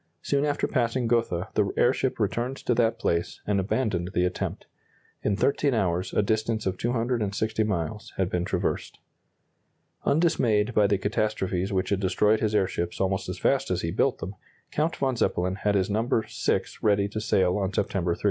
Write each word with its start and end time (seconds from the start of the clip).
Soon 0.23 0.45
after 0.45 0.65
passing 0.67 1.05
Gotha 1.05 1.49
the 1.53 1.71
airship 1.77 2.19
returned 2.19 2.57
to 2.57 2.73
that 2.73 2.97
place, 2.97 3.39
and 3.45 3.59
abandoned 3.59 4.09
the 4.15 4.25
attempt. 4.25 4.65
In 5.21 5.35
13 5.35 5.75
hours 5.75 6.11
a 6.11 6.23
distance 6.23 6.65
of 6.65 6.75
260 6.79 7.63
miles 7.65 8.11
had 8.17 8.27
been 8.27 8.43
traversed. 8.43 8.97
Undismayed 10.03 10.73
by 10.73 10.87
the 10.87 10.97
catastrophes 10.97 11.71
which 11.71 11.89
had 11.89 11.99
destroyed 11.99 12.39
his 12.39 12.55
airships 12.55 12.99
almost 12.99 13.29
as 13.29 13.37
fast 13.37 13.69
as 13.69 13.81
he 13.81 13.91
built 13.91 14.17
them, 14.17 14.33
Count 14.71 14.95
von 14.95 15.15
Zeppelin 15.17 15.53
had 15.53 15.75
his 15.75 15.87
number 15.87 16.25
VI 16.27 16.61
ready 16.81 17.07
to 17.07 17.21
sail 17.21 17.55
on 17.59 17.71
September 17.71 18.15
3. 18.15 18.19